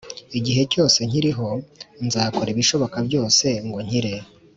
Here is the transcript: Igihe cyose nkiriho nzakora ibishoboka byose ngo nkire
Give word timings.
Igihe 0.37 0.61
cyose 0.71 0.99
nkiriho 1.07 1.47
nzakora 2.05 2.47
ibishoboka 2.51 2.97
byose 3.07 3.45
ngo 3.65 3.79
nkire 3.85 4.13